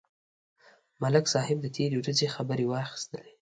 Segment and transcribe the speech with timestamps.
[1.01, 3.33] ملک صاحب د تېرې ورځې خبرې واخیستلې.